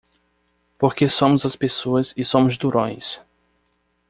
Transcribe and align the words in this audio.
Porque 0.79 1.07
somos 1.07 1.45
as 1.45 1.55
pessoas 1.55 2.11
e 2.17 2.23
somos 2.25 2.57
durões! 2.57 3.21